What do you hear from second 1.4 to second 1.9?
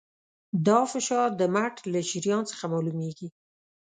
مټ